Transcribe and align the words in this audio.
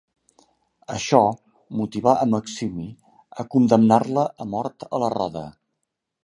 Això 0.93 1.19
motivà 1.81 2.15
a 2.23 2.27
Maximí 2.31 2.87
a 3.45 3.45
condemnar-la 3.57 4.25
a 4.47 4.49
mort 4.55 4.89
a 4.91 5.03
la 5.07 5.13
roda. 5.17 5.47